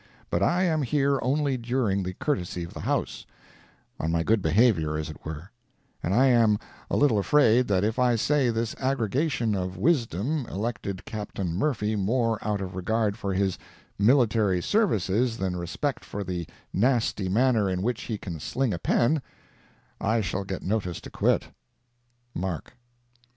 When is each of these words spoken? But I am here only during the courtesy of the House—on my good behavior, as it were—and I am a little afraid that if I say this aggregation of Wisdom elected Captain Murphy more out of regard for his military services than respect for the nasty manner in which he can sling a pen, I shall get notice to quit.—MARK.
But 0.31 0.41
I 0.41 0.63
am 0.63 0.81
here 0.81 1.19
only 1.21 1.57
during 1.57 2.01
the 2.01 2.15
courtesy 2.15 2.63
of 2.63 2.73
the 2.73 2.79
House—on 2.79 4.11
my 4.11 4.23
good 4.23 4.41
behavior, 4.41 4.97
as 4.97 5.11
it 5.11 5.23
were—and 5.23 6.11
I 6.11 6.25
am 6.25 6.57
a 6.89 6.97
little 6.97 7.19
afraid 7.19 7.67
that 7.67 7.83
if 7.83 7.99
I 7.99 8.15
say 8.15 8.49
this 8.49 8.75
aggregation 8.79 9.53
of 9.53 9.77
Wisdom 9.77 10.47
elected 10.49 11.05
Captain 11.05 11.53
Murphy 11.55 11.95
more 11.95 12.39
out 12.41 12.61
of 12.61 12.75
regard 12.75 13.15
for 13.15 13.35
his 13.35 13.59
military 13.99 14.59
services 14.59 15.37
than 15.37 15.55
respect 15.55 16.03
for 16.03 16.23
the 16.23 16.47
nasty 16.73 17.29
manner 17.29 17.69
in 17.69 17.83
which 17.83 18.01
he 18.01 18.17
can 18.17 18.39
sling 18.39 18.73
a 18.73 18.79
pen, 18.79 19.21
I 19.99 20.21
shall 20.21 20.45
get 20.45 20.63
notice 20.63 20.99
to 21.01 21.11
quit.—MARK. 21.11 22.73